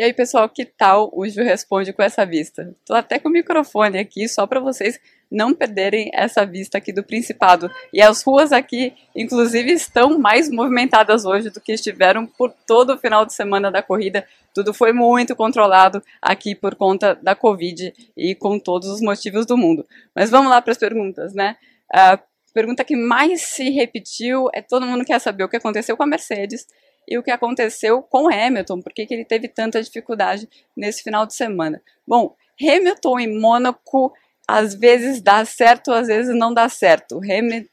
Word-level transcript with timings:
E 0.00 0.02
aí, 0.02 0.14
pessoal, 0.14 0.48
que 0.48 0.64
tal 0.64 1.10
o 1.12 1.28
Ju 1.28 1.42
Responde 1.42 1.92
com 1.92 2.02
essa 2.02 2.24
vista? 2.24 2.74
Tô 2.86 2.94
até 2.94 3.18
com 3.18 3.28
o 3.28 3.32
microfone 3.32 3.98
aqui 3.98 4.26
só 4.26 4.46
para 4.46 4.58
vocês 4.58 4.98
não 5.30 5.52
perderem 5.52 6.10
essa 6.14 6.46
vista 6.46 6.78
aqui 6.78 6.90
do 6.90 7.02
Principado. 7.02 7.70
E 7.92 8.00
as 8.00 8.22
ruas 8.22 8.50
aqui, 8.50 8.94
inclusive, 9.14 9.70
estão 9.72 10.18
mais 10.18 10.50
movimentadas 10.50 11.26
hoje 11.26 11.50
do 11.50 11.60
que 11.60 11.74
estiveram 11.74 12.26
por 12.26 12.50
todo 12.66 12.94
o 12.94 12.96
final 12.96 13.26
de 13.26 13.34
semana 13.34 13.70
da 13.70 13.82
corrida. 13.82 14.26
Tudo 14.54 14.72
foi 14.72 14.90
muito 14.94 15.36
controlado 15.36 16.02
aqui 16.22 16.54
por 16.54 16.74
conta 16.76 17.14
da 17.16 17.34
Covid 17.34 17.92
e 18.16 18.34
com 18.34 18.58
todos 18.58 18.88
os 18.88 19.02
motivos 19.02 19.44
do 19.44 19.54
mundo. 19.54 19.86
Mas 20.16 20.30
vamos 20.30 20.48
lá 20.48 20.62
para 20.62 20.72
as 20.72 20.78
perguntas, 20.78 21.34
né? 21.34 21.58
A 21.92 22.18
pergunta 22.54 22.84
que 22.84 22.96
mais 22.96 23.42
se 23.42 23.68
repetiu 23.68 24.48
é 24.54 24.62
todo 24.62 24.86
mundo 24.86 25.04
quer 25.04 25.20
saber 25.20 25.44
o 25.44 25.48
que 25.50 25.58
aconteceu 25.58 25.94
com 25.94 26.04
a 26.04 26.06
Mercedes 26.06 26.66
e 27.10 27.18
o 27.18 27.22
que 27.22 27.30
aconteceu 27.32 28.00
com 28.02 28.32
Hamilton, 28.32 28.80
por 28.80 28.92
que 28.92 29.06
ele 29.10 29.24
teve 29.24 29.48
tanta 29.48 29.82
dificuldade 29.82 30.48
nesse 30.76 31.02
final 31.02 31.26
de 31.26 31.34
semana. 31.34 31.82
Bom, 32.06 32.36
Hamilton 32.60 33.18
em 33.18 33.40
Mônaco 33.40 34.12
às 34.46 34.74
vezes 34.74 35.20
dá 35.20 35.44
certo, 35.44 35.92
às 35.92 36.08
vezes 36.08 36.34
não 36.34 36.52
dá 36.52 36.68
certo. 36.68 37.20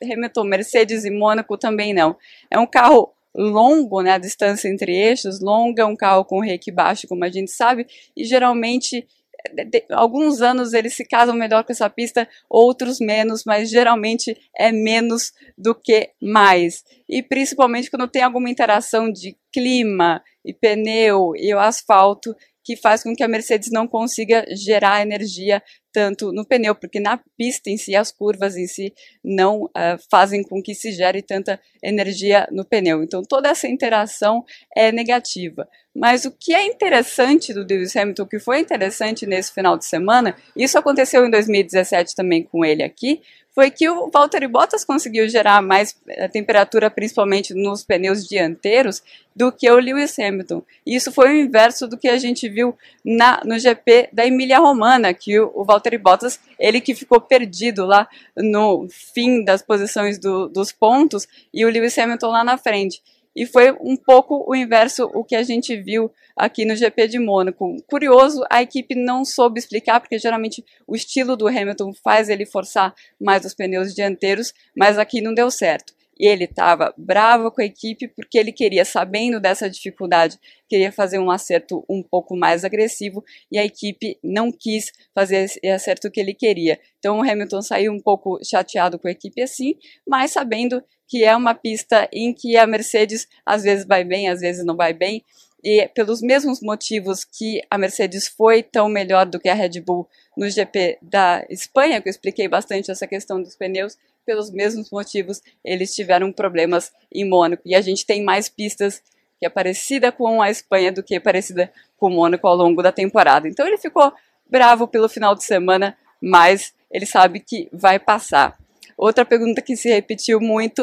Hamilton, 0.01 0.43
Mercedes 0.43 1.05
e 1.05 1.11
Mônaco 1.11 1.57
também 1.57 1.93
não. 1.93 2.15
É 2.51 2.59
um 2.59 2.67
carro 2.67 3.13
longo, 3.35 4.01
né, 4.01 4.13
a 4.13 4.17
distância 4.17 4.67
entre 4.67 4.95
eixos, 4.95 5.39
longa, 5.39 5.85
um 5.85 5.95
carro 5.95 6.25
com 6.25 6.39
reiki 6.39 6.71
baixo, 6.71 7.07
como 7.07 7.23
a 7.23 7.29
gente 7.29 7.51
sabe, 7.51 7.85
e 8.15 8.23
geralmente 8.23 9.07
de, 9.53 9.85
alguns 9.91 10.41
anos 10.41 10.73
eles 10.73 10.95
se 10.95 11.05
casam 11.05 11.35
melhor 11.35 11.63
com 11.63 11.71
essa 11.71 11.89
pista, 11.89 12.27
outros 12.49 12.99
menos, 12.99 13.43
mas 13.45 13.69
geralmente 13.69 14.37
é 14.57 14.71
menos 14.71 15.31
do 15.57 15.73
que 15.73 16.11
mais. 16.21 16.83
E 17.07 17.21
principalmente 17.21 17.89
quando 17.89 18.07
tem 18.07 18.21
alguma 18.21 18.49
interação 18.49 19.11
de 19.11 19.37
clima 19.53 20.21
e 20.45 20.53
pneu 20.53 21.33
e 21.35 21.53
o 21.53 21.59
asfalto, 21.59 22.35
que 22.67 22.75
faz 22.75 23.01
com 23.01 23.15
que 23.15 23.23
a 23.23 23.29
Mercedes 23.29 23.69
não 23.71 23.87
consiga 23.87 24.45
gerar 24.53 25.01
energia 25.01 25.63
tanto 25.93 26.33
no 26.33 26.45
pneu, 26.45 26.75
porque 26.75 26.99
na 26.99 27.17
pista 27.37 27.69
em 27.69 27.77
si, 27.77 27.95
as 27.95 28.11
curvas 28.11 28.57
em 28.57 28.67
si, 28.67 28.93
não 29.23 29.63
uh, 29.63 29.97
fazem 30.11 30.43
com 30.43 30.61
que 30.61 30.75
se 30.75 30.91
gere 30.91 31.21
tanta 31.21 31.59
energia 31.81 32.45
no 32.51 32.65
pneu. 32.65 33.01
Então, 33.01 33.23
toda 33.23 33.47
essa 33.47 33.69
interação 33.69 34.43
é 34.75 34.91
negativa. 34.91 35.65
Mas 35.97 36.25
o 36.25 36.31
que 36.31 36.53
é 36.53 36.63
interessante 36.63 37.51
do 37.51 37.65
Lewis 37.67 37.95
Hamilton, 37.95 38.21
o 38.21 38.27
que 38.27 38.37
foi 38.37 38.59
interessante 38.59 39.25
nesse 39.25 39.51
final 39.51 39.75
de 39.75 39.83
semana, 39.83 40.35
isso 40.55 40.77
aconteceu 40.77 41.25
em 41.25 41.31
2017 41.31 42.15
também 42.15 42.43
com 42.43 42.63
ele 42.63 42.83
aqui, 42.83 43.19
foi 43.55 43.71
que 43.71 43.89
o 43.89 44.07
Valtteri 44.11 44.47
Bottas 44.47 44.85
conseguiu 44.85 45.27
gerar 45.27 45.59
mais 45.63 45.99
eh, 46.07 46.27
temperatura, 46.27 46.91
principalmente 46.91 47.55
nos 47.55 47.83
pneus 47.83 48.27
dianteiros, 48.27 49.01
do 49.35 49.51
que 49.51 49.67
o 49.71 49.79
Lewis 49.79 50.19
Hamilton. 50.19 50.61
Isso 50.85 51.11
foi 51.11 51.29
o 51.29 51.41
inverso 51.41 51.87
do 51.87 51.97
que 51.97 52.07
a 52.07 52.19
gente 52.19 52.47
viu 52.47 52.77
na, 53.03 53.41
no 53.43 53.57
GP 53.57 54.09
da 54.13 54.23
Emília 54.23 54.59
Romana, 54.59 55.11
que 55.15 55.39
o, 55.39 55.51
o 55.55 55.65
Valtteri 55.65 55.97
Bottas, 55.97 56.39
ele 56.59 56.79
que 56.79 56.93
ficou 56.93 57.19
perdido 57.19 57.87
lá 57.87 58.07
no 58.35 58.87
fim 58.91 59.43
das 59.43 59.63
posições 59.63 60.19
do, 60.19 60.47
dos 60.47 60.71
pontos, 60.71 61.27
e 61.51 61.65
o 61.65 61.69
Lewis 61.71 61.97
Hamilton 61.97 62.27
lá 62.27 62.43
na 62.43 62.59
frente. 62.59 63.01
E 63.37 63.45
foi 63.45 63.71
um 63.79 63.95
pouco 63.95 64.43
o 64.49 64.55
inverso 64.55 65.03
o 65.13 65.23
que 65.23 65.35
a 65.35 65.43
gente 65.43 65.79
viu 65.79 66.11
aqui 66.35 66.65
no 66.65 66.75
GP 66.75 67.07
de 67.07 67.19
Mônaco. 67.19 67.75
Curioso, 67.87 68.43
a 68.49 68.63
equipe 68.63 68.95
não 68.95 69.23
soube 69.23 69.59
explicar, 69.59 69.99
porque 69.99 70.17
geralmente 70.17 70.65
o 70.87 70.95
estilo 70.95 71.37
do 71.37 71.47
Hamilton 71.47 71.93
faz 72.03 72.29
ele 72.29 72.47
forçar 72.47 72.95
mais 73.21 73.45
os 73.45 73.53
pneus 73.53 73.93
dianteiros, 73.93 74.55
mas 74.75 74.97
aqui 74.97 75.21
não 75.21 75.35
deu 75.35 75.51
certo. 75.51 75.93
E 76.19 76.27
ele 76.27 76.45
estava 76.45 76.91
bravo 76.97 77.51
com 77.51 77.61
a 77.61 77.65
equipe 77.65 78.07
porque 78.07 78.39
ele 78.39 78.51
queria, 78.51 78.83
sabendo 78.83 79.39
dessa 79.39 79.69
dificuldade, 79.69 80.39
queria 80.67 80.91
fazer 80.91 81.19
um 81.19 81.29
acerto 81.29 81.85
um 81.87 82.01
pouco 82.01 82.35
mais 82.35 82.65
agressivo 82.65 83.23
e 83.51 83.59
a 83.59 83.63
equipe 83.63 84.17
não 84.23 84.51
quis 84.51 84.91
fazer 85.13 85.43
esse 85.43 85.67
acerto 85.67 86.09
que 86.09 86.19
ele 86.19 86.33
queria. 86.33 86.79
Então 86.97 87.19
o 87.19 87.21
Hamilton 87.21 87.61
saiu 87.61 87.93
um 87.93 87.99
pouco 87.99 88.39
chateado 88.43 88.97
com 88.97 89.07
a 89.07 89.11
equipe 89.11 89.43
assim, 89.43 89.75
mas 90.07 90.31
sabendo 90.31 90.83
que 91.07 91.23
é 91.23 91.35
uma 91.35 91.53
pista 91.53 92.07
em 92.11 92.33
que 92.33 92.57
a 92.57 92.67
Mercedes 92.67 93.27
às 93.45 93.63
vezes 93.63 93.85
vai 93.85 94.03
bem, 94.03 94.29
às 94.29 94.41
vezes 94.41 94.65
não 94.65 94.75
vai 94.75 94.93
bem, 94.93 95.23
e 95.63 95.87
pelos 95.89 96.21
mesmos 96.21 96.61
motivos 96.61 97.25
que 97.25 97.61
a 97.69 97.77
Mercedes 97.77 98.27
foi 98.27 98.61
tão 98.61 98.87
melhor 98.87 99.25
do 99.25 99.39
que 99.39 99.49
a 99.49 99.53
Red 99.53 99.81
Bull 99.81 100.07
no 100.35 100.49
GP 100.49 100.99
da 101.01 101.45
Espanha, 101.49 102.01
que 102.01 102.07
eu 102.07 102.11
expliquei 102.11 102.47
bastante 102.47 102.91
essa 102.91 103.07
questão 103.07 103.41
dos 103.41 103.55
pneus, 103.55 103.97
pelos 104.25 104.51
mesmos 104.51 104.91
motivos 104.91 105.41
eles 105.63 105.95
tiveram 105.95 106.31
problemas 106.31 106.91
em 107.11 107.27
Mônaco. 107.27 107.63
E 107.65 107.73
a 107.73 107.81
gente 107.81 108.05
tem 108.05 108.23
mais 108.23 108.49
pistas 108.49 109.01
que 109.39 109.45
é 109.45 109.49
parecida 109.49 110.11
com 110.11 110.41
a 110.41 110.49
Espanha 110.49 110.91
do 110.91 111.01
que 111.01 111.19
parecida 111.19 111.71
com 111.97 112.09
Mônaco 112.09 112.45
ao 112.47 112.55
longo 112.55 112.83
da 112.83 112.91
temporada. 112.91 113.47
Então 113.47 113.65
ele 113.65 113.77
ficou 113.77 114.13
bravo 114.49 114.87
pelo 114.87 115.07
final 115.07 115.33
de 115.33 115.43
semana, 115.43 115.97
mas 116.21 116.73
ele 116.91 117.05
sabe 117.05 117.39
que 117.39 117.69
vai 117.71 117.99
passar. 117.99 118.57
Outra 118.97 119.23
pergunta 119.23 119.61
que 119.61 119.75
se 119.75 119.89
repetiu 119.89 120.39
muito, 120.39 120.81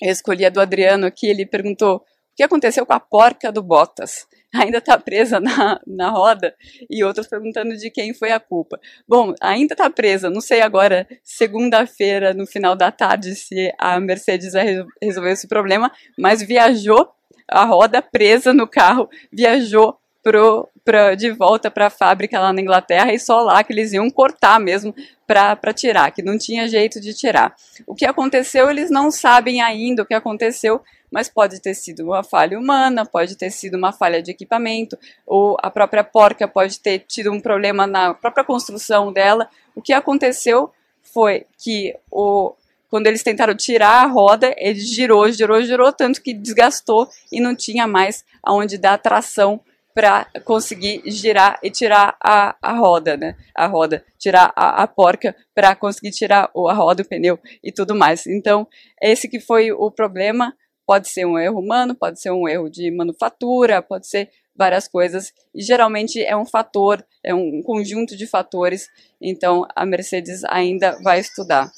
eu 0.00 0.10
escolhi 0.10 0.44
a 0.44 0.50
do 0.50 0.60
Adriano 0.60 1.06
aqui, 1.06 1.26
ele 1.26 1.46
perguntou 1.46 1.96
o 1.96 2.02
que 2.36 2.42
aconteceu 2.42 2.84
com 2.84 2.92
a 2.92 3.00
porca 3.00 3.50
do 3.50 3.62
Bottas? 3.62 4.26
Ainda 4.54 4.78
está 4.78 4.98
presa 4.98 5.40
na, 5.40 5.80
na 5.86 6.10
roda? 6.10 6.54
E 6.90 7.02
outros 7.02 7.26
perguntando 7.26 7.74
de 7.74 7.90
quem 7.90 8.12
foi 8.12 8.32
a 8.32 8.40
culpa. 8.40 8.78
Bom, 9.08 9.34
ainda 9.40 9.72
está 9.72 9.88
presa, 9.88 10.28
não 10.28 10.42
sei 10.42 10.60
agora, 10.60 11.08
segunda-feira, 11.22 12.34
no 12.34 12.46
final 12.46 12.76
da 12.76 12.92
tarde, 12.92 13.34
se 13.34 13.72
a 13.78 13.98
Mercedes 13.98 14.52
vai 14.52 14.84
resolver 15.00 15.30
esse 15.30 15.48
problema, 15.48 15.90
mas 16.18 16.42
viajou 16.42 17.08
a 17.48 17.64
roda 17.64 18.02
presa 18.02 18.52
no 18.52 18.68
carro, 18.68 19.08
viajou 19.32 19.98
pro, 20.22 20.68
pra, 20.84 21.14
de 21.14 21.30
volta 21.30 21.70
para 21.70 21.86
a 21.86 21.90
fábrica 21.90 22.38
lá 22.38 22.52
na 22.52 22.60
Inglaterra 22.60 23.12
e 23.12 23.18
só 23.18 23.40
lá 23.40 23.62
que 23.64 23.72
eles 23.72 23.92
iam 23.92 24.08
cortar 24.10 24.60
mesmo 24.60 24.94
para 25.26 25.72
tirar, 25.72 26.10
que 26.10 26.22
não 26.22 26.36
tinha 26.38 26.68
jeito 26.68 27.00
de 27.00 27.14
tirar. 27.14 27.54
O 27.86 27.94
que 27.94 28.04
aconteceu, 28.04 28.70
eles 28.70 28.90
não 28.90 29.10
sabem 29.10 29.62
ainda 29.62 30.02
o 30.02 30.06
que 30.06 30.14
aconteceu, 30.14 30.82
mas 31.10 31.28
pode 31.28 31.60
ter 31.60 31.74
sido 31.74 32.04
uma 32.04 32.22
falha 32.22 32.58
humana, 32.58 33.04
pode 33.04 33.36
ter 33.36 33.50
sido 33.50 33.76
uma 33.76 33.92
falha 33.92 34.22
de 34.22 34.30
equipamento, 34.30 34.98
ou 35.26 35.56
a 35.60 35.70
própria 35.70 36.04
porca 36.04 36.46
pode 36.46 36.78
ter 36.80 37.00
tido 37.00 37.32
um 37.32 37.40
problema 37.40 37.86
na 37.86 38.14
própria 38.14 38.44
construção 38.44 39.12
dela. 39.12 39.48
O 39.74 39.82
que 39.82 39.92
aconteceu 39.92 40.70
foi 41.02 41.46
que 41.58 41.96
o, 42.10 42.54
quando 42.90 43.06
eles 43.06 43.22
tentaram 43.22 43.54
tirar 43.54 44.04
a 44.04 44.06
roda, 44.06 44.54
ele 44.58 44.80
girou, 44.80 45.30
girou, 45.30 45.62
girou, 45.62 45.92
tanto 45.92 46.22
que 46.22 46.34
desgastou 46.34 47.08
e 47.32 47.40
não 47.40 47.56
tinha 47.56 47.86
mais 47.86 48.24
aonde 48.42 48.76
dar 48.76 48.98
tração 48.98 49.60
para 49.94 50.26
conseguir 50.44 51.02
girar 51.06 51.58
e 51.62 51.70
tirar 51.70 52.16
a, 52.22 52.56
a 52.60 52.72
roda, 52.72 53.16
né? 53.16 53.36
A 53.54 53.66
roda, 53.66 54.04
tirar 54.18 54.52
a, 54.56 54.82
a 54.82 54.86
porca 54.86 55.34
para 55.54 55.74
conseguir 55.74 56.10
tirar 56.10 56.50
a 56.54 56.72
roda, 56.72 57.02
o 57.02 57.08
pneu 57.08 57.38
e 57.62 57.72
tudo 57.72 57.94
mais. 57.94 58.26
Então, 58.26 58.66
esse 59.00 59.28
que 59.28 59.40
foi 59.40 59.72
o 59.72 59.90
problema. 59.90 60.54
Pode 60.84 61.08
ser 61.08 61.24
um 61.24 61.38
erro 61.38 61.60
humano, 61.60 61.94
pode 61.94 62.20
ser 62.20 62.32
um 62.32 62.48
erro 62.48 62.68
de 62.68 62.90
manufatura, 62.90 63.80
pode 63.80 64.08
ser 64.08 64.28
várias 64.54 64.88
coisas. 64.88 65.32
E 65.54 65.62
geralmente 65.62 66.20
é 66.20 66.36
um 66.36 66.44
fator, 66.44 67.06
é 67.24 67.32
um 67.32 67.62
conjunto 67.62 68.16
de 68.16 68.26
fatores. 68.26 68.88
Então, 69.20 69.64
a 69.76 69.86
Mercedes 69.86 70.42
ainda 70.44 70.98
vai 71.02 71.20
estudar 71.20 71.70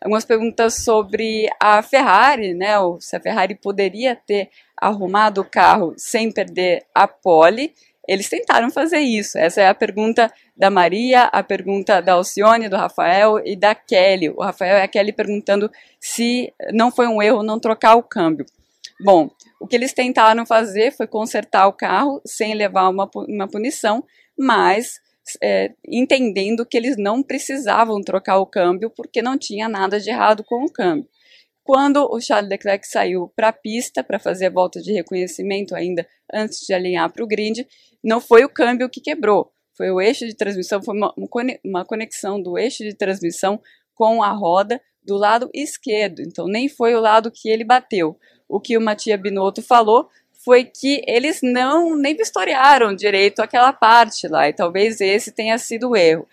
algumas 0.00 0.24
perguntas 0.24 0.84
sobre 0.84 1.48
a 1.60 1.82
Ferrari, 1.82 2.54
né? 2.54 2.74
Se 3.00 3.16
a 3.16 3.20
Ferrari 3.20 3.54
poderia 3.54 4.14
ter 4.14 4.50
arrumado 4.76 5.40
o 5.40 5.44
carro 5.44 5.94
sem 5.96 6.30
perder 6.30 6.84
a 6.94 7.08
pole. 7.08 7.72
Eles 8.08 8.28
tentaram 8.28 8.70
fazer 8.70 9.00
isso. 9.00 9.36
Essa 9.36 9.62
é 9.62 9.68
a 9.68 9.74
pergunta 9.74 10.32
da 10.56 10.70
Maria, 10.70 11.24
a 11.24 11.42
pergunta 11.42 12.00
da 12.00 12.12
Alcione, 12.12 12.68
do 12.68 12.76
Rafael 12.76 13.40
e 13.44 13.56
da 13.56 13.74
Kelly. 13.74 14.30
O 14.30 14.42
Rafael 14.42 14.78
e 14.78 14.82
a 14.82 14.88
Kelly 14.88 15.12
perguntando 15.12 15.70
se 16.00 16.52
não 16.72 16.90
foi 16.90 17.06
um 17.08 17.20
erro 17.20 17.42
não 17.42 17.58
trocar 17.58 17.96
o 17.96 18.02
câmbio. 18.02 18.46
Bom, 19.00 19.28
o 19.60 19.66
que 19.66 19.76
eles 19.76 19.92
tentaram 19.92 20.46
fazer 20.46 20.92
foi 20.92 21.06
consertar 21.06 21.66
o 21.66 21.72
carro 21.72 22.20
sem 22.24 22.54
levar 22.54 22.88
uma, 22.88 23.10
uma 23.28 23.48
punição, 23.48 24.04
mas 24.38 25.00
é, 25.42 25.72
entendendo 25.86 26.64
que 26.64 26.76
eles 26.76 26.96
não 26.96 27.22
precisavam 27.22 28.00
trocar 28.00 28.38
o 28.38 28.46
câmbio 28.46 28.90
porque 28.90 29.20
não 29.20 29.36
tinha 29.36 29.68
nada 29.68 29.98
de 30.00 30.10
errado 30.10 30.44
com 30.44 30.64
o 30.64 30.72
câmbio. 30.72 31.08
Quando 31.66 32.08
o 32.08 32.20
Charles 32.20 32.48
Leclerc 32.48 32.86
saiu 32.86 33.28
para 33.34 33.48
a 33.48 33.52
pista 33.52 34.04
para 34.04 34.20
fazer 34.20 34.46
a 34.46 34.50
volta 34.50 34.80
de 34.80 34.92
reconhecimento 34.92 35.74
ainda 35.74 36.06
antes 36.32 36.60
de 36.64 36.72
alinhar 36.72 37.12
para 37.12 37.24
o 37.24 37.26
grid, 37.26 37.66
não 38.04 38.20
foi 38.20 38.44
o 38.44 38.48
câmbio 38.48 38.88
que 38.88 39.00
quebrou, 39.00 39.50
foi 39.76 39.90
o 39.90 40.00
eixo 40.00 40.24
de 40.24 40.32
transmissão, 40.32 40.80
foi 40.80 40.96
uma, 40.96 41.12
uma 41.64 41.84
conexão 41.84 42.40
do 42.40 42.56
eixo 42.56 42.84
de 42.84 42.94
transmissão 42.94 43.60
com 43.96 44.22
a 44.22 44.30
roda 44.30 44.80
do 45.02 45.16
lado 45.16 45.50
esquerdo, 45.52 46.22
então 46.22 46.46
nem 46.46 46.68
foi 46.68 46.94
o 46.94 47.00
lado 47.00 47.32
que 47.32 47.48
ele 47.48 47.64
bateu. 47.64 48.16
O 48.48 48.60
que 48.60 48.78
o 48.78 48.80
Matia 48.80 49.18
Binotto 49.18 49.60
falou 49.60 50.08
foi 50.44 50.62
que 50.62 51.02
eles 51.04 51.40
não 51.42 51.96
nem 51.96 52.14
vistoriaram 52.14 52.94
direito 52.94 53.42
aquela 53.42 53.72
parte 53.72 54.28
lá, 54.28 54.48
e 54.48 54.52
talvez 54.52 55.00
esse 55.00 55.32
tenha 55.32 55.58
sido 55.58 55.90
o 55.90 55.96
erro. 55.96 56.28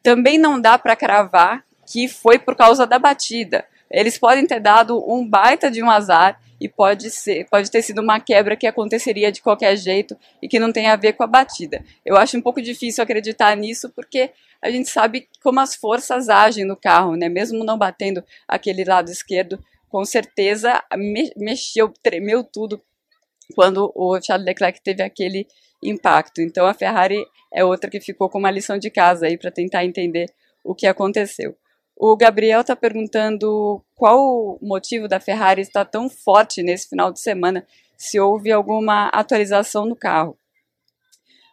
Também 0.00 0.38
não 0.38 0.60
dá 0.60 0.78
para 0.78 0.94
cravar 0.94 1.64
que 1.84 2.06
foi 2.06 2.38
por 2.38 2.54
causa 2.54 2.86
da 2.86 3.00
batida. 3.00 3.64
Eles 3.90 4.18
podem 4.18 4.46
ter 4.46 4.60
dado 4.60 5.02
um 5.10 5.26
baita 5.26 5.70
de 5.70 5.82
um 5.82 5.90
azar 5.90 6.40
e 6.60 6.68
pode 6.68 7.10
ser, 7.10 7.46
pode 7.50 7.70
ter 7.70 7.82
sido 7.82 8.00
uma 8.00 8.18
quebra 8.18 8.56
que 8.56 8.66
aconteceria 8.66 9.30
de 9.30 9.42
qualquer 9.42 9.76
jeito 9.76 10.16
e 10.42 10.48
que 10.48 10.58
não 10.58 10.72
tem 10.72 10.86
a 10.86 10.96
ver 10.96 11.12
com 11.12 11.22
a 11.22 11.26
batida. 11.26 11.84
Eu 12.04 12.16
acho 12.16 12.36
um 12.36 12.40
pouco 12.40 12.62
difícil 12.62 13.02
acreditar 13.04 13.54
nisso 13.56 13.90
porque 13.94 14.30
a 14.60 14.70
gente 14.70 14.88
sabe 14.88 15.28
como 15.42 15.60
as 15.60 15.74
forças 15.74 16.28
agem 16.28 16.64
no 16.64 16.76
carro, 16.76 17.14
né? 17.14 17.28
Mesmo 17.28 17.64
não 17.64 17.76
batendo 17.76 18.24
aquele 18.48 18.84
lado 18.84 19.10
esquerdo, 19.10 19.62
com 19.88 20.04
certeza 20.04 20.82
me 20.96 21.30
mexeu, 21.36 21.92
tremeu 22.02 22.42
tudo 22.42 22.82
quando 23.54 23.92
o 23.94 24.20
Charles 24.20 24.46
Leclerc 24.46 24.80
teve 24.82 25.02
aquele 25.02 25.46
impacto. 25.82 26.40
Então 26.40 26.66
a 26.66 26.74
Ferrari 26.74 27.24
é 27.52 27.64
outra 27.64 27.90
que 27.90 28.00
ficou 28.00 28.28
com 28.28 28.38
uma 28.38 28.50
lição 28.50 28.78
de 28.78 28.90
casa 28.90 29.26
aí 29.26 29.38
para 29.38 29.50
tentar 29.50 29.84
entender 29.84 30.30
o 30.64 30.74
que 30.74 30.86
aconteceu. 30.86 31.56
O 31.96 32.14
Gabriel 32.14 32.60
está 32.60 32.76
perguntando 32.76 33.82
qual 33.94 34.20
o 34.20 34.58
motivo 34.60 35.08
da 35.08 35.18
Ferrari 35.18 35.62
estar 35.62 35.86
tão 35.86 36.10
forte 36.10 36.62
nesse 36.62 36.90
final 36.90 37.10
de 37.10 37.20
semana, 37.20 37.66
se 37.96 38.20
houve 38.20 38.52
alguma 38.52 39.08
atualização 39.08 39.86
no 39.86 39.96
carro. 39.96 40.38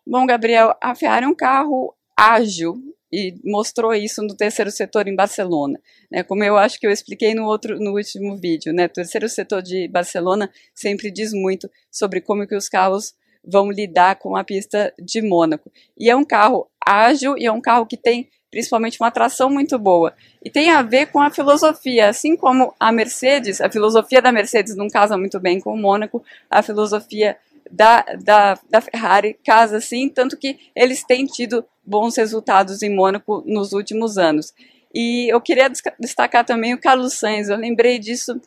Bom, 0.06 0.26
Gabriel, 0.26 0.76
a 0.82 0.94
Ferrari 0.94 1.26
é 1.26 1.30
um 1.30 1.36
carro 1.36 1.96
ágil 2.18 2.76
e 3.10 3.40
mostrou 3.46 3.94
isso 3.94 4.22
no 4.22 4.36
terceiro 4.36 4.70
setor 4.70 5.08
em 5.08 5.16
Barcelona. 5.16 5.80
Né? 6.12 6.24
Como 6.24 6.44
eu 6.44 6.58
acho 6.58 6.78
que 6.78 6.86
eu 6.86 6.92
expliquei 6.92 7.34
no 7.34 7.46
outro, 7.46 7.80
no 7.80 7.92
último 7.92 8.36
vídeo, 8.36 8.74
né? 8.74 8.90
terceiro 8.90 9.30
setor 9.30 9.62
de 9.62 9.88
Barcelona 9.88 10.52
sempre 10.76 11.10
diz 11.10 11.32
muito 11.32 11.70
sobre 11.90 12.20
como 12.20 12.46
que 12.46 12.56
os 12.56 12.68
carros 12.68 13.14
vão 13.46 13.72
lidar 13.72 14.18
com 14.18 14.36
a 14.36 14.44
pista 14.44 14.94
de 15.00 15.22
Mônaco. 15.22 15.72
E 15.98 16.10
é 16.10 16.16
um 16.16 16.26
carro 16.26 16.70
ágil 16.86 17.38
e 17.38 17.46
é 17.46 17.52
um 17.52 17.62
carro 17.62 17.86
que 17.86 17.96
tem 17.96 18.30
principalmente 18.54 19.00
uma 19.00 19.08
atração 19.08 19.50
muito 19.50 19.80
boa. 19.80 20.14
E 20.44 20.50
tem 20.50 20.70
a 20.70 20.84
ver 20.84 21.08
com 21.08 21.20
a 21.20 21.32
filosofia, 21.32 22.08
assim 22.08 22.38
como 22.38 22.72
a 22.80 22.92
Mercedes, 22.92 23.60
a 23.60 23.68
filosofia 23.68 24.22
da 24.22 24.32
Mercedes 24.32 24.76
não 24.76 24.88
casa 24.88 25.18
muito 25.18 25.40
bem 25.40 25.60
com 25.60 25.74
o 25.74 25.78
Mônaco, 25.78 26.24
a 26.52 26.62
filosofia 26.62 27.36
da, 27.72 28.04
da, 28.24 28.60
da 28.70 28.80
Ferrari 28.80 29.36
casa 29.44 29.82
sim, 29.82 30.08
tanto 30.08 30.38
que 30.38 30.60
eles 30.76 31.04
têm 31.04 31.26
tido 31.26 31.66
bons 31.84 32.16
resultados 32.16 32.84
em 32.84 32.96
Mônaco 32.96 33.44
nos 33.44 33.74
últimos 33.74 34.20
anos. 34.20 34.54
E 34.94 35.34
eu 35.34 35.42
queria 35.42 35.68
destacar 36.00 36.46
também 36.46 36.76
o 36.76 36.80
Carlos 36.80 37.14
Sainz, 37.14 37.50
eu 37.50 37.58
lembrei 37.58 37.98
disso 37.98 38.40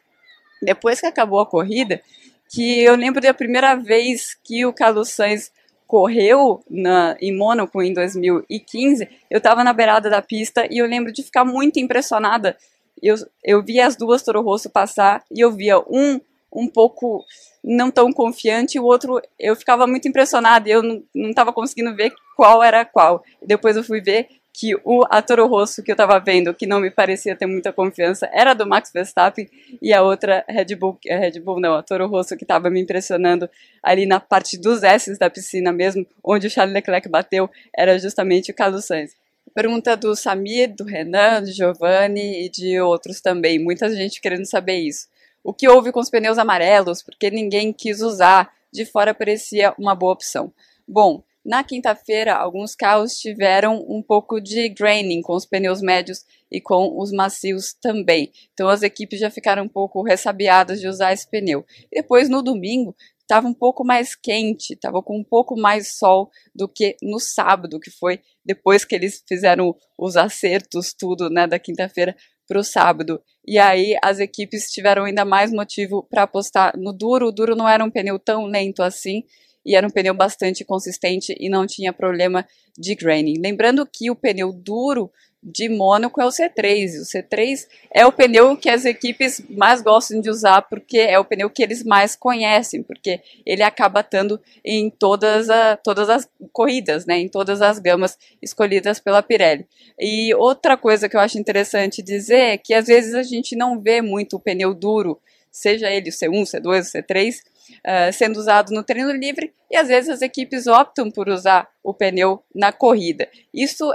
depois 0.62 1.00
que 1.00 1.06
acabou 1.06 1.40
a 1.40 1.46
corrida, 1.46 2.00
que 2.48 2.78
eu 2.80 2.94
lembro 2.94 3.20
da 3.20 3.34
primeira 3.34 3.74
vez 3.74 4.38
que 4.44 4.64
o 4.64 4.72
Carlos 4.72 5.08
Sainz 5.08 5.50
correu 5.86 6.62
na, 6.68 7.16
em 7.20 7.36
Mônaco 7.36 7.82
em 7.82 7.92
2015, 7.92 9.08
eu 9.30 9.38
estava 9.38 9.62
na 9.62 9.72
beirada 9.72 10.10
da 10.10 10.20
pista 10.20 10.66
e 10.70 10.78
eu 10.78 10.86
lembro 10.86 11.12
de 11.12 11.22
ficar 11.22 11.44
muito 11.44 11.78
impressionada. 11.78 12.56
Eu, 13.02 13.14
eu 13.44 13.62
as 13.82 13.96
duas 13.96 14.22
Toro 14.22 14.42
Rosso 14.42 14.70
passar 14.70 15.22
e 15.30 15.40
eu 15.40 15.52
via 15.52 15.78
um 15.78 16.20
um 16.52 16.68
pouco 16.68 17.22
não 17.62 17.90
tão 17.90 18.10
confiante, 18.12 18.78
o 18.78 18.84
outro 18.84 19.20
eu 19.38 19.54
ficava 19.54 19.86
muito 19.86 20.08
impressionada 20.08 20.68
eu 20.68 20.82
não 20.82 21.30
estava 21.30 21.52
conseguindo 21.52 21.94
ver 21.94 22.14
qual 22.34 22.62
era 22.62 22.84
qual. 22.84 23.22
Depois 23.42 23.76
eu 23.76 23.84
fui 23.84 24.00
ver 24.00 24.28
que 24.58 24.74
o 24.84 25.04
a 25.10 25.20
Toro 25.20 25.46
Rosso 25.46 25.82
que 25.82 25.90
eu 25.90 25.92
estava 25.92 26.18
vendo, 26.18 26.54
que 26.54 26.66
não 26.66 26.80
me 26.80 26.90
parecia 26.90 27.36
ter 27.36 27.44
muita 27.44 27.74
confiança, 27.74 28.26
era 28.32 28.54
do 28.54 28.66
Max 28.66 28.90
Verstappen 28.90 29.46
e 29.82 29.92
a 29.92 30.02
outra 30.02 30.46
Red 30.48 30.74
Bull, 30.74 30.98
a 31.10 31.16
Red 31.16 31.40
Bull 31.40 31.60
não, 31.60 31.74
a 31.74 31.82
Toro 31.82 32.06
Rosso 32.06 32.34
que 32.38 32.44
estava 32.44 32.70
me 32.70 32.80
impressionando 32.80 33.50
ali 33.82 34.06
na 34.06 34.18
parte 34.18 34.56
dos 34.56 34.82
S 34.82 35.14
da 35.18 35.28
piscina 35.28 35.74
mesmo, 35.74 36.06
onde 36.24 36.46
o 36.46 36.50
Charles 36.50 36.72
Leclerc 36.72 37.06
bateu, 37.06 37.50
era 37.76 37.98
justamente 37.98 38.50
o 38.50 38.54
Carlos 38.54 38.86
Sainz. 38.86 39.14
Pergunta 39.54 39.94
do 39.94 40.16
Samir, 40.16 40.74
do 40.74 40.84
Renan, 40.84 41.42
do 41.42 41.52
Giovanni 41.52 42.46
e 42.46 42.48
de 42.48 42.80
outros 42.80 43.20
também, 43.20 43.58
muita 43.58 43.94
gente 43.94 44.22
querendo 44.22 44.46
saber 44.46 44.78
isso. 44.78 45.06
O 45.44 45.52
que 45.52 45.68
houve 45.68 45.92
com 45.92 46.00
os 46.00 46.08
pneus 46.08 46.38
amarelos, 46.38 47.02
porque 47.02 47.30
ninguém 47.30 47.74
quis 47.74 48.00
usar, 48.00 48.50
de 48.72 48.86
fora 48.86 49.12
parecia 49.12 49.74
uma 49.78 49.94
boa 49.94 50.14
opção. 50.14 50.50
Bom, 50.88 51.22
na 51.46 51.62
quinta-feira, 51.62 52.34
alguns 52.34 52.74
carros 52.74 53.14
tiveram 53.14 53.76
um 53.88 54.02
pouco 54.02 54.40
de 54.40 54.68
graining 54.68 55.22
com 55.22 55.32
os 55.32 55.46
pneus 55.46 55.80
médios 55.80 56.24
e 56.50 56.60
com 56.60 57.00
os 57.00 57.12
macios 57.12 57.72
também. 57.72 58.32
Então 58.52 58.68
as 58.68 58.82
equipes 58.82 59.20
já 59.20 59.30
ficaram 59.30 59.62
um 59.62 59.68
pouco 59.68 60.02
ressabiadas 60.02 60.80
de 60.80 60.88
usar 60.88 61.12
esse 61.12 61.30
pneu. 61.30 61.64
Depois, 61.92 62.28
no 62.28 62.42
domingo, 62.42 62.96
estava 63.20 63.46
um 63.46 63.54
pouco 63.54 63.84
mais 63.84 64.16
quente, 64.16 64.72
estava 64.72 65.00
com 65.00 65.20
um 65.20 65.24
pouco 65.24 65.56
mais 65.56 65.96
sol 65.96 66.30
do 66.52 66.68
que 66.68 66.96
no 67.00 67.20
sábado, 67.20 67.78
que 67.78 67.92
foi 67.92 68.20
depois 68.44 68.84
que 68.84 68.96
eles 68.96 69.22
fizeram 69.28 69.72
os 69.96 70.16
acertos, 70.16 70.92
tudo, 70.92 71.30
né, 71.30 71.46
da 71.46 71.60
quinta-feira 71.60 72.16
para 72.48 72.58
o 72.58 72.64
sábado. 72.64 73.22
E 73.46 73.56
aí 73.56 73.96
as 74.02 74.18
equipes 74.18 74.70
tiveram 74.72 75.04
ainda 75.04 75.24
mais 75.24 75.52
motivo 75.52 76.02
para 76.10 76.24
apostar 76.24 76.76
no 76.76 76.92
duro. 76.92 77.28
O 77.28 77.32
duro 77.32 77.54
não 77.54 77.68
era 77.68 77.84
um 77.84 77.90
pneu 77.90 78.18
tão 78.18 78.46
lento 78.46 78.82
assim, 78.82 79.22
e 79.66 79.74
era 79.74 79.86
um 79.86 79.90
pneu 79.90 80.14
bastante 80.14 80.64
consistente 80.64 81.36
e 81.38 81.48
não 81.48 81.66
tinha 81.66 81.92
problema 81.92 82.46
de 82.78 82.94
graining. 82.94 83.40
Lembrando 83.40 83.84
que 83.84 84.10
o 84.10 84.14
pneu 84.14 84.52
duro 84.52 85.10
de 85.42 85.68
Mônaco 85.68 86.20
é 86.20 86.26
o 86.26 86.30
C3. 86.30 87.00
O 87.00 87.04
C3 87.04 87.66
é 87.92 88.06
o 88.06 88.12
pneu 88.12 88.56
que 88.56 88.68
as 88.70 88.84
equipes 88.84 89.42
mais 89.50 89.82
gostam 89.82 90.20
de 90.20 90.30
usar 90.30 90.62
porque 90.62 90.98
é 90.98 91.18
o 91.18 91.24
pneu 91.24 91.50
que 91.50 91.62
eles 91.62 91.84
mais 91.84 92.14
conhecem, 92.16 92.82
porque 92.82 93.20
ele 93.44 93.62
acaba 93.62 94.00
estando 94.00 94.40
em 94.64 94.88
todas, 94.88 95.50
a, 95.50 95.76
todas 95.76 96.08
as 96.08 96.28
corridas, 96.52 97.04
né, 97.04 97.18
em 97.18 97.28
todas 97.28 97.60
as 97.60 97.78
gamas 97.78 98.18
escolhidas 98.42 99.00
pela 99.00 99.22
Pirelli. 99.22 99.66
E 99.98 100.34
outra 100.34 100.76
coisa 100.76 101.08
que 101.08 101.16
eu 101.16 101.20
acho 101.20 101.38
interessante 101.38 102.02
dizer 102.02 102.40
é 102.40 102.58
que 102.58 102.74
às 102.74 102.86
vezes 102.86 103.14
a 103.14 103.22
gente 103.22 103.56
não 103.56 103.80
vê 103.80 104.00
muito 104.00 104.36
o 104.36 104.40
pneu 104.40 104.74
duro, 104.74 105.20
seja 105.50 105.90
ele 105.90 106.10
o 106.10 106.12
C1, 106.12 106.42
C2, 106.42 106.92
C3, 106.92 107.36
uh, 107.78 108.12
sendo 108.12 108.38
usado 108.38 108.72
no 108.72 108.82
treino 108.82 109.12
livre 109.12 109.52
e 109.70 109.76
às 109.76 109.88
vezes 109.88 110.10
as 110.10 110.22
equipes 110.22 110.66
optam 110.66 111.10
por 111.10 111.28
usar 111.28 111.68
o 111.82 111.92
pneu 111.92 112.42
na 112.54 112.72
corrida. 112.72 113.28
Isso 113.52 113.92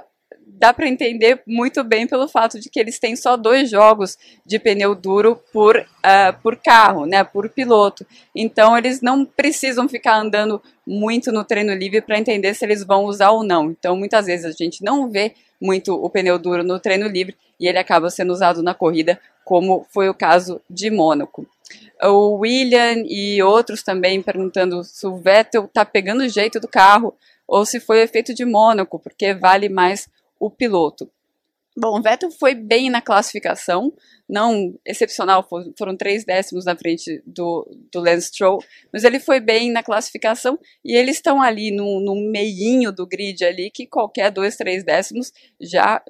dá 0.59 0.73
para 0.73 0.87
entender 0.87 1.41
muito 1.45 1.83
bem 1.83 2.07
pelo 2.07 2.27
fato 2.27 2.59
de 2.59 2.69
que 2.69 2.79
eles 2.79 2.99
têm 2.99 3.15
só 3.15 3.35
dois 3.35 3.69
jogos 3.69 4.17
de 4.45 4.59
pneu 4.59 4.93
duro 4.93 5.39
por, 5.51 5.77
uh, 5.77 6.41
por 6.41 6.55
carro, 6.57 7.05
né, 7.05 7.23
por 7.23 7.49
piloto. 7.49 8.05
Então 8.35 8.77
eles 8.77 9.01
não 9.01 9.25
precisam 9.25 9.87
ficar 9.87 10.17
andando 10.17 10.61
muito 10.85 11.31
no 11.31 11.43
treino 11.43 11.73
livre 11.73 12.01
para 12.01 12.19
entender 12.19 12.53
se 12.53 12.65
eles 12.65 12.83
vão 12.83 13.05
usar 13.05 13.31
ou 13.31 13.43
não. 13.43 13.71
Então 13.71 13.95
muitas 13.95 14.25
vezes 14.25 14.45
a 14.45 14.51
gente 14.51 14.83
não 14.83 15.09
vê 15.09 15.33
muito 15.59 15.93
o 15.93 16.09
pneu 16.09 16.37
duro 16.37 16.63
no 16.63 16.79
treino 16.79 17.07
livre 17.07 17.35
e 17.59 17.67
ele 17.67 17.77
acaba 17.77 18.09
sendo 18.09 18.33
usado 18.33 18.63
na 18.63 18.73
corrida, 18.73 19.19
como 19.45 19.85
foi 19.91 20.09
o 20.09 20.13
caso 20.13 20.61
de 20.69 20.89
Mônaco 20.89 21.47
o 22.03 22.37
William 22.37 23.03
e 23.05 23.41
outros 23.43 23.83
também 23.83 24.21
perguntando 24.21 24.83
se 24.83 25.05
o 25.05 25.17
Vettel 25.17 25.65
está 25.65 25.85
pegando 25.85 26.21
o 26.21 26.29
jeito 26.29 26.59
do 26.59 26.67
carro 26.67 27.13
ou 27.47 27.65
se 27.65 27.79
foi 27.79 28.01
efeito 28.01 28.33
de 28.33 28.45
Mônaco, 28.45 28.97
porque 28.97 29.33
vale 29.33 29.69
mais 29.69 30.07
o 30.41 30.49
piloto. 30.49 31.09
Bom, 31.77 32.01
Vettel 32.01 32.31
foi 32.31 32.53
bem 32.53 32.89
na 32.89 33.01
classificação, 33.01 33.93
não 34.27 34.77
excepcional, 34.85 35.47
foram 35.77 35.95
três 35.95 36.25
décimos 36.25 36.65
na 36.65 36.75
frente 36.75 37.23
do, 37.25 37.65
do 37.89 38.01
Lance 38.01 38.27
Stroll, 38.27 38.61
mas 38.91 39.05
ele 39.05 39.21
foi 39.21 39.39
bem 39.39 39.71
na 39.71 39.81
classificação 39.81 40.59
e 40.83 40.93
eles 40.93 41.15
estão 41.15 41.41
ali 41.41 41.71
no, 41.71 42.01
no 42.01 42.13
meinho 42.29 42.91
do 42.91 43.07
grid 43.07 43.45
ali, 43.45 43.71
que 43.71 43.87
qualquer 43.87 44.31
dois, 44.31 44.57
três 44.57 44.83
décimos 44.83 45.31
já 45.61 46.03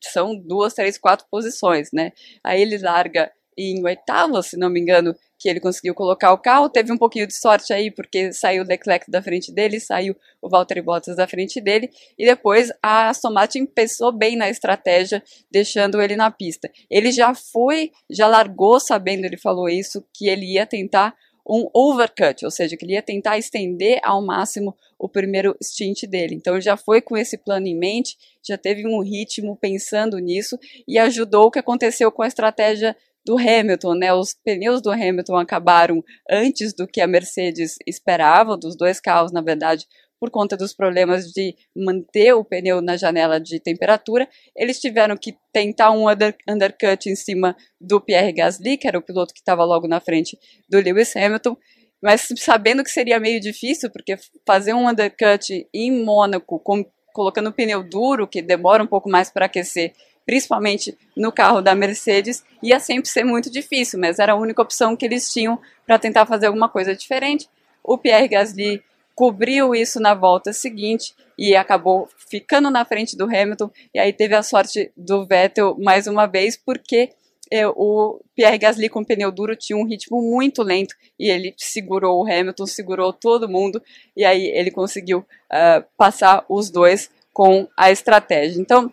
são 0.00 0.36
duas, 0.36 0.74
três, 0.74 0.96
quatro 0.96 1.26
posições, 1.28 1.90
né? 1.92 2.12
Aí 2.44 2.62
ele 2.62 2.78
larga 2.78 3.32
em 3.56 3.84
oitavo, 3.84 4.40
se 4.40 4.56
não 4.56 4.70
me 4.70 4.78
engano, 4.78 5.16
que 5.38 5.48
ele 5.48 5.60
conseguiu 5.60 5.94
colocar 5.94 6.32
o 6.32 6.38
carro. 6.38 6.68
Teve 6.68 6.92
um 6.92 6.98
pouquinho 6.98 7.26
de 7.26 7.34
sorte 7.34 7.72
aí, 7.72 7.90
porque 7.90 8.32
saiu 8.32 8.64
o 8.64 8.66
Leclerc 8.66 9.10
da 9.10 9.22
frente 9.22 9.52
dele, 9.52 9.78
saiu 9.78 10.16
o 10.42 10.48
Valtteri 10.48 10.82
Bottas 10.82 11.16
da 11.16 11.28
frente 11.28 11.60
dele, 11.60 11.88
e 12.18 12.26
depois 12.26 12.70
a 12.82 13.08
Aston 13.08 13.30
Martin 13.30 13.64
pensou 13.66 14.10
bem 14.10 14.36
na 14.36 14.50
estratégia, 14.50 15.22
deixando 15.50 16.00
ele 16.02 16.16
na 16.16 16.30
pista. 16.30 16.70
Ele 16.90 17.12
já 17.12 17.34
foi, 17.34 17.92
já 18.10 18.26
largou 18.26 18.80
sabendo, 18.80 19.24
ele 19.24 19.36
falou 19.36 19.68
isso, 19.68 20.04
que 20.12 20.28
ele 20.28 20.54
ia 20.54 20.66
tentar 20.66 21.14
um 21.48 21.68
overcut, 21.72 22.44
ou 22.44 22.50
seja, 22.50 22.76
que 22.76 22.84
ele 22.84 22.92
ia 22.92 23.02
tentar 23.02 23.38
estender 23.38 23.98
ao 24.04 24.20
máximo 24.20 24.76
o 24.98 25.08
primeiro 25.08 25.56
stint 25.62 26.02
dele. 26.02 26.34
Então 26.34 26.54
ele 26.54 26.60
já 26.60 26.76
foi 26.76 27.00
com 27.00 27.16
esse 27.16 27.38
plano 27.38 27.66
em 27.66 27.78
mente, 27.78 28.16
já 28.46 28.58
teve 28.58 28.86
um 28.86 29.00
ritmo 29.00 29.56
pensando 29.56 30.18
nisso 30.18 30.58
e 30.86 30.98
ajudou 30.98 31.46
o 31.46 31.50
que 31.50 31.58
aconteceu 31.58 32.12
com 32.12 32.22
a 32.22 32.28
estratégia 32.28 32.94
do 33.28 33.36
Hamilton, 33.36 33.94
né? 33.94 34.14
Os 34.14 34.32
pneus 34.32 34.80
do 34.80 34.90
Hamilton 34.90 35.36
acabaram 35.36 36.02
antes 36.30 36.72
do 36.72 36.88
que 36.88 36.98
a 36.98 37.06
Mercedes 37.06 37.76
esperava, 37.86 38.56
dos 38.56 38.74
dois 38.74 38.98
carros, 38.98 39.30
na 39.30 39.42
verdade, 39.42 39.86
por 40.18 40.30
conta 40.30 40.56
dos 40.56 40.72
problemas 40.72 41.26
de 41.26 41.54
manter 41.76 42.32
o 42.32 42.42
pneu 42.42 42.80
na 42.80 42.96
janela 42.96 43.38
de 43.38 43.60
temperatura, 43.60 44.26
eles 44.56 44.80
tiveram 44.80 45.14
que 45.14 45.36
tentar 45.52 45.90
um 45.90 46.08
under, 46.08 46.34
undercut 46.48 47.08
em 47.08 47.14
cima 47.14 47.54
do 47.78 48.00
Pierre 48.00 48.32
Gasly, 48.32 48.78
que 48.78 48.88
era 48.88 48.98
o 48.98 49.02
piloto 49.02 49.34
que 49.34 49.40
estava 49.40 49.62
logo 49.62 49.86
na 49.86 50.00
frente 50.00 50.36
do 50.66 50.80
Lewis 50.80 51.14
Hamilton, 51.14 51.54
mas 52.02 52.28
sabendo 52.38 52.82
que 52.82 52.90
seria 52.90 53.20
meio 53.20 53.40
difícil, 53.40 53.90
porque 53.90 54.16
fazer 54.46 54.72
um 54.72 54.88
undercut 54.88 55.68
em 55.72 56.02
Mônaco, 56.02 56.58
com, 56.60 56.82
colocando 57.12 57.50
o 57.50 57.52
pneu 57.52 57.86
duro, 57.86 58.26
que 58.26 58.40
demora 58.40 58.82
um 58.82 58.86
pouco 58.86 59.10
mais 59.10 59.30
para 59.30 59.44
aquecer, 59.44 59.92
principalmente 60.28 60.94
no 61.16 61.32
carro 61.32 61.62
da 61.62 61.74
Mercedes, 61.74 62.44
ia 62.62 62.78
sempre 62.78 63.08
ser 63.08 63.24
muito 63.24 63.50
difícil, 63.50 63.98
mas 63.98 64.18
era 64.18 64.34
a 64.34 64.36
única 64.36 64.60
opção 64.60 64.94
que 64.94 65.06
eles 65.06 65.32
tinham 65.32 65.58
para 65.86 65.98
tentar 65.98 66.26
fazer 66.26 66.48
alguma 66.48 66.68
coisa 66.68 66.94
diferente. 66.94 67.48
O 67.82 67.96
Pierre 67.96 68.28
Gasly 68.28 68.82
cobriu 69.14 69.74
isso 69.74 69.98
na 69.98 70.12
volta 70.12 70.52
seguinte 70.52 71.14
e 71.38 71.56
acabou 71.56 72.10
ficando 72.28 72.70
na 72.70 72.84
frente 72.84 73.16
do 73.16 73.24
Hamilton, 73.24 73.70
e 73.94 73.98
aí 73.98 74.12
teve 74.12 74.34
a 74.34 74.42
sorte 74.42 74.92
do 74.94 75.24
Vettel 75.24 75.74
mais 75.78 76.06
uma 76.06 76.26
vez, 76.26 76.58
porque 76.58 77.08
é, 77.50 77.66
o 77.66 78.20
Pierre 78.36 78.58
Gasly 78.58 78.90
com 78.90 79.02
pneu 79.02 79.32
duro 79.32 79.56
tinha 79.56 79.78
um 79.78 79.86
ritmo 79.86 80.20
muito 80.20 80.62
lento 80.62 80.94
e 81.18 81.30
ele 81.30 81.54
segurou 81.56 82.22
o 82.22 82.30
Hamilton, 82.30 82.66
segurou 82.66 83.14
todo 83.14 83.48
mundo 83.48 83.82
e 84.14 84.26
aí 84.26 84.44
ele 84.48 84.70
conseguiu 84.70 85.20
uh, 85.20 85.82
passar 85.96 86.44
os 86.50 86.68
dois 86.68 87.10
com 87.32 87.66
a 87.74 87.90
estratégia. 87.90 88.60
Então, 88.60 88.92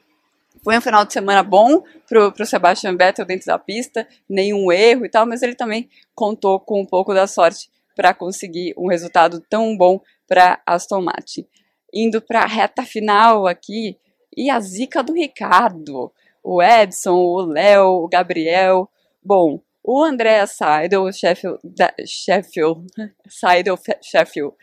foi 0.65 0.75
um 0.75 0.81
final 0.81 1.05
de 1.05 1.13
semana 1.13 1.43
bom 1.43 1.83
para 2.09 2.33
o 2.41 2.45
Sebastian 2.45 2.97
Vettel 2.97 3.23
dentro 3.23 3.45
da 3.45 3.59
pista, 3.59 4.07
nenhum 4.27 4.71
erro 4.71 5.05
e 5.05 5.09
tal, 5.09 5.23
mas 5.23 5.43
ele 5.43 5.53
também 5.53 5.87
contou 6.15 6.59
com 6.59 6.81
um 6.81 6.85
pouco 6.87 7.13
da 7.13 7.27
sorte 7.27 7.69
para 7.95 8.15
conseguir 8.15 8.73
um 8.75 8.87
resultado 8.87 9.39
tão 9.47 9.77
bom 9.77 10.01
para 10.27 10.59
Aston 10.65 11.03
Martin. 11.03 11.45
Indo 11.93 12.19
para 12.19 12.41
a 12.41 12.47
reta 12.47 12.81
final 12.81 13.45
aqui, 13.45 13.95
e 14.35 14.49
a 14.49 14.59
zica 14.59 15.03
do 15.03 15.13
Ricardo, 15.13 16.11
o 16.43 16.63
Edson, 16.63 17.13
o 17.13 17.41
Léo, 17.41 18.03
o 18.03 18.07
Gabriel. 18.07 18.89
Bom, 19.23 19.61
o 19.83 20.03
André 20.03 20.43
Seidel, 20.47 21.13
Sheffield, 21.13 21.59
da, 21.63 21.93
Sheffield, 22.07 22.87
Seidel, 23.29 23.77
Sheffield, 24.01 24.55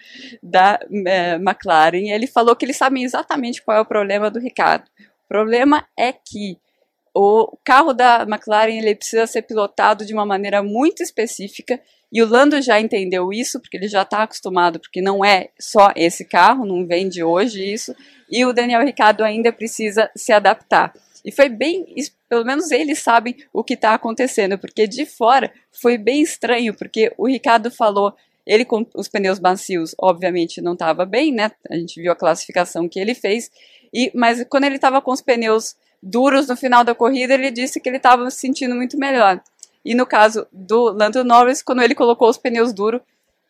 da 0.42 0.80
é, 1.06 1.34
McLaren, 1.36 2.10
ele 2.10 2.26
falou 2.26 2.56
que 2.56 2.64
eles 2.64 2.76
sabem 2.76 3.04
exatamente 3.04 3.62
qual 3.62 3.76
é 3.78 3.80
o 3.80 3.86
problema 3.86 4.28
do 4.28 4.40
Ricardo 4.40 4.90
problema 5.32 5.86
é 5.98 6.12
que 6.12 6.58
o 7.14 7.56
carro 7.64 7.94
da 7.94 8.26
McLaren 8.28 8.76
ele 8.76 8.94
precisa 8.94 9.26
ser 9.26 9.40
pilotado 9.40 10.04
de 10.04 10.12
uma 10.12 10.26
maneira 10.26 10.62
muito 10.62 11.02
específica 11.02 11.80
e 12.12 12.22
o 12.22 12.28
Lando 12.28 12.60
já 12.60 12.78
entendeu 12.78 13.32
isso, 13.32 13.58
porque 13.58 13.78
ele 13.78 13.88
já 13.88 14.02
está 14.02 14.22
acostumado, 14.22 14.78
porque 14.78 15.00
não 15.00 15.24
é 15.24 15.48
só 15.58 15.90
esse 15.96 16.26
carro, 16.26 16.66
não 16.66 16.86
vem 16.86 17.08
de 17.08 17.24
hoje 17.24 17.72
isso, 17.72 17.96
e 18.30 18.44
o 18.44 18.52
Daniel 18.52 18.84
Ricciardo 18.84 19.24
ainda 19.24 19.50
precisa 19.50 20.10
se 20.14 20.30
adaptar. 20.30 20.92
E 21.24 21.32
foi 21.32 21.48
bem, 21.48 21.86
pelo 22.28 22.44
menos 22.44 22.70
eles 22.70 22.98
sabem 22.98 23.34
o 23.54 23.64
que 23.64 23.72
está 23.72 23.94
acontecendo, 23.94 24.58
porque 24.58 24.86
de 24.86 25.06
fora 25.06 25.50
foi 25.70 25.96
bem 25.96 26.20
estranho, 26.20 26.74
porque 26.74 27.10
o 27.16 27.26
Ricardo 27.26 27.70
falou, 27.70 28.14
ele 28.46 28.66
com 28.66 28.84
os 28.94 29.08
pneus 29.08 29.40
macios, 29.40 29.94
obviamente 29.98 30.60
não 30.60 30.74
estava 30.74 31.06
bem, 31.06 31.32
né? 31.32 31.50
A 31.70 31.76
gente 31.76 31.98
viu 32.02 32.12
a 32.12 32.16
classificação 32.16 32.86
que 32.86 33.00
ele 33.00 33.14
fez, 33.14 33.50
e, 33.92 34.10
mas 34.14 34.44
quando 34.48 34.64
ele 34.64 34.76
estava 34.76 35.00
com 35.00 35.12
os 35.12 35.20
pneus 35.20 35.76
duros 36.02 36.48
no 36.48 36.56
final 36.56 36.82
da 36.82 36.94
corrida, 36.94 37.34
ele 37.34 37.50
disse 37.50 37.80
que 37.80 37.88
ele 37.88 37.98
estava 37.98 38.30
se 38.30 38.38
sentindo 38.38 38.74
muito 38.74 38.98
melhor. 38.98 39.40
E 39.84 39.94
no 39.94 40.06
caso 40.06 40.46
do 40.52 40.90
Lando 40.92 41.24
Norris, 41.24 41.62
quando 41.62 41.82
ele 41.82 41.94
colocou 41.94 42.28
os 42.28 42.38
pneus 42.38 42.72
duro, 42.72 43.00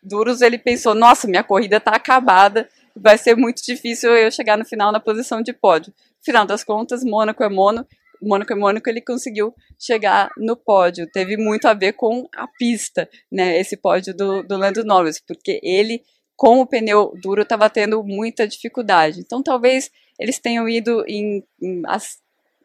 duros, 0.02 0.40
ele 0.40 0.58
pensou: 0.58 0.94
nossa, 0.94 1.28
minha 1.28 1.44
corrida 1.44 1.76
está 1.76 1.92
acabada, 1.92 2.68
vai 2.96 3.16
ser 3.16 3.36
muito 3.36 3.62
difícil 3.62 4.10
eu 4.12 4.30
chegar 4.30 4.58
no 4.58 4.64
final 4.64 4.90
na 4.90 5.00
posição 5.00 5.42
de 5.42 5.52
pódio. 5.52 5.92
Final 6.20 6.46
das 6.46 6.64
contas, 6.64 7.04
Mônaco 7.04 7.42
é 7.42 7.48
mono, 7.48 7.86
Mônaco 8.20 8.52
é 8.52 8.56
Mônaco, 8.56 8.88
ele 8.88 9.00
conseguiu 9.00 9.54
chegar 9.78 10.30
no 10.36 10.56
pódio. 10.56 11.10
Teve 11.10 11.36
muito 11.36 11.66
a 11.66 11.74
ver 11.74 11.92
com 11.92 12.28
a 12.34 12.46
pista, 12.46 13.08
né? 13.30 13.58
Esse 13.58 13.76
pódio 13.76 14.14
do, 14.14 14.42
do 14.42 14.56
Lando 14.56 14.84
Norris, 14.84 15.20
porque 15.20 15.60
ele, 15.62 16.02
com 16.36 16.60
o 16.60 16.66
pneu 16.66 17.12
duro, 17.22 17.42
estava 17.42 17.70
tendo 17.70 18.02
muita 18.02 18.46
dificuldade. 18.46 19.20
Então, 19.20 19.42
talvez 19.42 19.90
eles 20.18 20.38
tenham 20.38 20.68
ido 20.68 21.04
em, 21.06 21.44
em 21.60 21.82
as, 21.86 22.18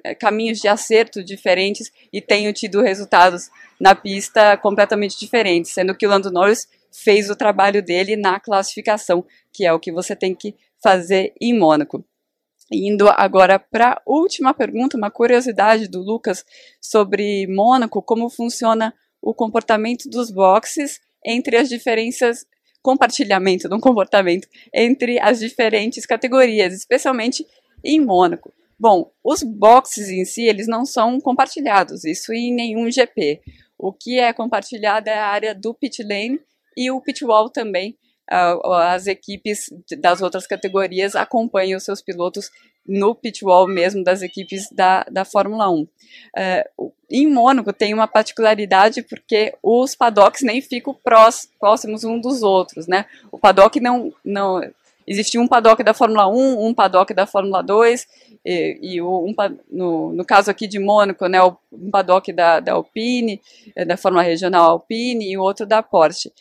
eh, 0.03 0.15
caminhos 0.15 0.59
de 0.59 0.67
acerto 0.67 1.23
diferentes 1.23 1.91
e 2.11 2.21
tenham 2.21 2.53
tido 2.53 2.81
resultados 2.81 3.49
na 3.79 3.93
pista 3.95 4.57
completamente 4.57 5.19
diferentes, 5.19 5.71
sendo 5.71 5.95
que 5.95 6.05
o 6.05 6.09
Lando 6.09 6.31
Norris 6.31 6.67
fez 6.91 7.29
o 7.29 7.35
trabalho 7.35 7.83
dele 7.83 8.15
na 8.15 8.39
classificação, 8.39 9.25
que 9.51 9.65
é 9.65 9.73
o 9.73 9.79
que 9.79 9.91
você 9.91 10.15
tem 10.15 10.33
que 10.33 10.55
fazer 10.81 11.33
em 11.39 11.57
Mônaco. 11.57 12.03
Indo 12.71 13.07
agora 13.09 13.57
para 13.57 13.93
a 13.93 14.01
última 14.05 14.53
pergunta, 14.53 14.97
uma 14.97 15.09
curiosidade 15.09 15.87
do 15.87 16.01
Lucas 16.01 16.45
sobre 16.81 17.47
Mônaco, 17.47 18.01
como 18.01 18.29
funciona 18.29 18.93
o 19.21 19.33
comportamento 19.33 20.09
dos 20.09 20.29
boxes 20.29 20.99
entre 21.25 21.57
as 21.57 21.69
diferenças 21.69 22.45
compartilhamento 22.87 23.67
de 23.67 23.75
um 23.75 23.81
comportamento 23.81 24.47
entre 24.73 25.19
as 25.19 25.39
diferentes 25.39 26.05
categorias, 26.05 26.73
especialmente 26.73 27.45
em 27.83 27.99
Mônaco. 27.99 28.53
Bom, 28.79 29.11
os 29.21 29.43
boxes 29.43 30.07
em 30.07 30.23
si, 30.23 30.43
eles 30.43 30.69
não 30.69 30.85
são 30.85 31.19
compartilhados, 31.19 32.05
isso 32.05 32.31
em 32.31 32.53
nenhum 32.53 32.89
GP. 32.89 33.41
O 33.77 33.91
que 33.91 34.17
é 34.19 34.31
compartilhado 34.31 35.09
é 35.09 35.19
a 35.19 35.27
área 35.27 35.53
do 35.53 35.73
pit 35.73 36.01
lane 36.01 36.39
e 36.77 36.89
o 36.89 37.01
pit 37.01 37.25
wall 37.25 37.49
também. 37.49 37.97
Uh, 38.31 38.71
as 38.71 39.05
equipes 39.05 39.69
das 39.99 40.21
outras 40.21 40.47
categorias 40.47 41.13
acompanham 41.13 41.75
os 41.75 41.83
seus 41.83 42.01
pilotos 42.01 42.49
no 42.87 43.13
pit 43.13 43.43
wall 43.43 43.67
mesmo 43.67 44.03
das 44.03 44.21
equipes 44.21 44.69
da, 44.71 45.03
da 45.11 45.25
Fórmula 45.25 45.69
1. 45.69 45.81
Uh, 45.81 46.91
em 47.09 47.27
Mônaco 47.27 47.71
tem 47.73 47.93
uma 47.93 48.07
particularidade 48.07 49.01
porque 49.01 49.53
os 49.61 49.95
paddocks 49.95 50.41
nem 50.41 50.61
ficam 50.61 50.95
próximos 51.59 52.03
um 52.03 52.19
dos 52.19 52.43
outros, 52.43 52.87
né? 52.87 53.05
O 53.31 53.37
paddock 53.37 53.79
não, 53.79 54.13
não 54.23 54.61
existia 55.07 55.39
um 55.39 55.47
paddock 55.47 55.81
da 55.83 55.93
Fórmula 55.93 56.27
1, 56.27 56.67
um 56.67 56.73
paddock 56.73 57.13
da 57.13 57.25
Fórmula 57.25 57.63
2 57.63 58.05
e, 58.43 58.79
e 58.81 59.01
um, 59.01 59.33
no, 59.71 60.11
no 60.11 60.25
caso 60.25 60.51
aqui 60.51 60.67
de 60.67 60.79
Mônaco, 60.79 61.25
né, 61.27 61.41
um 61.41 61.89
paddock 61.89 62.31
da, 62.33 62.59
da 62.59 62.73
Alpine, 62.73 63.41
eh, 63.73 63.85
da 63.85 63.95
Fórmula 63.95 64.23
Regional 64.23 64.71
Alpine 64.71 65.31
e 65.31 65.37
outro 65.37 65.65
da 65.65 65.81
Porsche. 65.81 66.31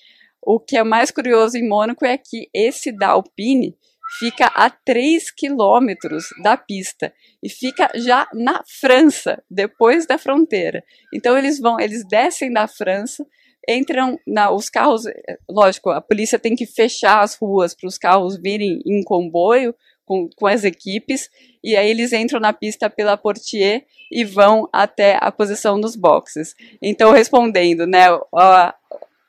O 0.42 0.58
que 0.58 0.76
é 0.76 0.82
mais 0.82 1.10
curioso 1.12 1.56
em 1.56 1.68
Mônaco 1.68 2.04
é 2.04 2.18
que 2.18 2.48
esse 2.52 2.90
da 2.90 3.08
Alpine 3.08 3.76
fica 4.18 4.46
a 4.46 4.70
3 4.70 5.30
quilômetros 5.30 6.26
da 6.42 6.56
pista 6.56 7.12
e 7.42 7.48
fica 7.48 7.90
já 7.94 8.28
na 8.32 8.62
França, 8.80 9.42
depois 9.50 10.06
da 10.06 10.18
fronteira. 10.18 10.82
Então 11.12 11.36
eles 11.36 11.58
vão, 11.58 11.78
eles 11.80 12.06
descem 12.06 12.52
da 12.52 12.66
França, 12.66 13.26
entram 13.68 14.18
na, 14.26 14.50
os 14.50 14.70
carros, 14.70 15.04
lógico, 15.50 15.90
a 15.90 16.00
polícia 16.00 16.38
tem 16.38 16.54
que 16.54 16.66
fechar 16.66 17.20
as 17.20 17.34
ruas 17.34 17.74
para 17.74 17.88
os 17.88 17.98
carros 17.98 18.40
virem 18.40 18.80
em 18.86 19.02
comboio 19.02 19.74
com, 20.04 20.28
com 20.36 20.46
as 20.46 20.62
equipes 20.62 21.28
e 21.62 21.76
aí 21.76 21.90
eles 21.90 22.12
entram 22.12 22.38
na 22.38 22.52
pista 22.52 22.88
pela 22.88 23.16
Portier 23.16 23.84
e 24.10 24.24
vão 24.24 24.68
até 24.72 25.18
a 25.20 25.32
posição 25.32 25.80
dos 25.80 25.96
boxes. 25.96 26.54
Então 26.80 27.10
respondendo, 27.10 27.86
né, 27.86 28.06
a, 28.32 28.74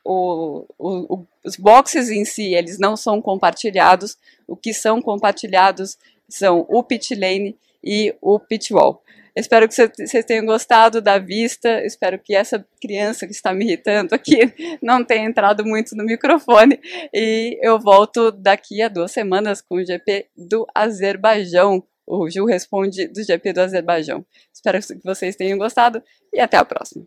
o, 0.08 0.64
o, 0.78 1.26
os 1.44 1.56
boxes 1.56 2.08
em 2.08 2.24
si, 2.24 2.54
eles 2.54 2.78
não 2.78 2.96
são 2.96 3.20
compartilhados, 3.20 4.16
o 4.46 4.56
que 4.56 4.72
são 4.72 5.02
compartilhados 5.02 5.98
são 6.26 6.64
o 6.68 6.82
pit 6.82 7.14
lane 7.14 7.56
e 7.84 8.14
o 8.22 8.38
pit 8.38 8.72
wall. 8.72 9.02
Espero 9.36 9.68
que 9.68 9.74
vocês 9.74 10.24
tenham 10.24 10.46
gostado 10.46 11.00
da 11.00 11.18
vista. 11.18 11.84
Espero 11.84 12.18
que 12.18 12.34
essa 12.34 12.66
criança 12.80 13.24
que 13.24 13.32
está 13.32 13.52
me 13.52 13.64
irritando 13.64 14.12
aqui 14.12 14.52
não 14.82 15.04
tenha 15.04 15.28
entrado 15.28 15.64
muito 15.64 15.94
no 15.94 16.04
microfone. 16.04 16.80
E 17.14 17.56
eu 17.62 17.78
volto 17.78 18.32
daqui 18.32 18.82
a 18.82 18.88
duas 18.88 19.12
semanas 19.12 19.60
com 19.60 19.76
o 19.76 19.84
GP 19.84 20.26
do 20.36 20.66
Azerbaijão. 20.74 21.84
O 22.04 22.28
Gil 22.28 22.46
responde 22.46 23.06
do 23.06 23.22
GP 23.22 23.52
do 23.52 23.60
Azerbaijão. 23.60 24.26
Espero 24.52 24.80
que 24.80 25.04
vocês 25.04 25.36
tenham 25.36 25.56
gostado 25.56 26.02
e 26.32 26.40
até 26.40 26.56
a 26.56 26.64
próxima. 26.64 27.06